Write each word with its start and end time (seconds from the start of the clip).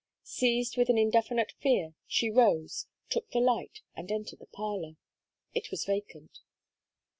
Seized 0.23 0.77
with 0.77 0.89
an 0.89 0.97
indefinite 0.97 1.51
fear, 1.59 1.93
she 2.07 2.31
rose, 2.31 2.87
took 3.11 3.29
the 3.29 3.39
light, 3.39 3.81
and 3.95 4.11
entered 4.11 4.39
the 4.39 4.47
parlour: 4.47 4.95
it 5.53 5.69
was 5.69 5.85
vacant. 5.85 6.39